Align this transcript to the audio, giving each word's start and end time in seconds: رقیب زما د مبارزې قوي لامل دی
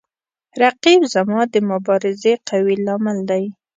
رقیب 0.61 1.01
زما 1.13 1.39
د 1.53 1.55
مبارزې 1.69 2.33
قوي 2.49 2.75
لامل 2.85 3.17
دی 3.29 3.43